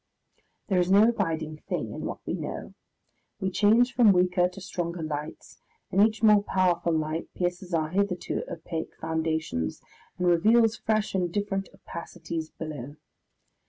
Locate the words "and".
5.91-6.01, 10.17-10.25, 11.13-11.31